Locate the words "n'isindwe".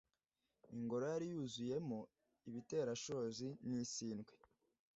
3.67-4.33